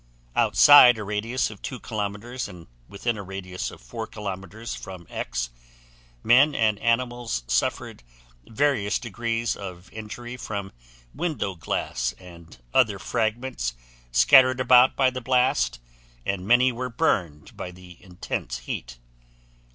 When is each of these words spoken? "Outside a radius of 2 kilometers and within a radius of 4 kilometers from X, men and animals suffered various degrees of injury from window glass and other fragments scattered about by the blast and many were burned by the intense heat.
"Outside 0.35 0.97
a 0.97 1.03
radius 1.03 1.51
of 1.51 1.61
2 1.61 1.79
kilometers 1.79 2.47
and 2.47 2.65
within 2.89 3.17
a 3.19 3.21
radius 3.21 3.69
of 3.69 3.79
4 3.81 4.07
kilometers 4.07 4.73
from 4.73 5.05
X, 5.11 5.51
men 6.23 6.55
and 6.55 6.79
animals 6.79 7.43
suffered 7.45 8.01
various 8.47 8.97
degrees 8.97 9.55
of 9.55 9.93
injury 9.93 10.37
from 10.37 10.71
window 11.13 11.53
glass 11.53 12.13
and 12.13 12.57
other 12.73 12.97
fragments 12.97 13.75
scattered 14.11 14.59
about 14.59 14.95
by 14.95 15.11
the 15.11 15.21
blast 15.21 15.79
and 16.25 16.47
many 16.47 16.71
were 16.71 16.89
burned 16.89 17.55
by 17.55 17.69
the 17.69 18.01
intense 18.03 18.57
heat. 18.65 18.97